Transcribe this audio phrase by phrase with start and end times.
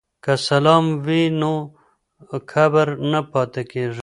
[0.23, 1.53] که سلام وي نو
[2.51, 3.85] کبر نه پاتیږي.